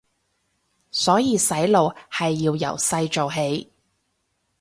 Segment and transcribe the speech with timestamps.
[0.89, 3.71] 所以洗腦係要由細做起